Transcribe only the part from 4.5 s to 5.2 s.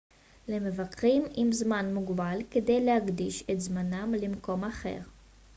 אחר